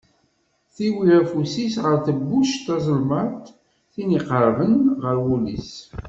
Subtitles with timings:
[0.73, 3.45] Tiwi afus-iw ɣer tebbuct-is tazelmaḍt,
[3.93, 5.71] tin iqerben ɣer wul-is.